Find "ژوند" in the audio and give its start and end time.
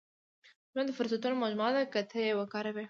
0.71-0.87